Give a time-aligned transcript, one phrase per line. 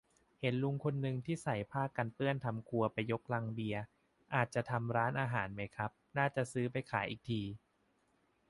[0.39, 3.81] เห็นลุงคนนึงที่ใส่ผ้ากันเปื้อนทำครัวไปยกลังเบียร์
[4.35, 7.41] อาจจะทำร้านอาหารไหมครับ น่าจะซื้อไปขายอีกที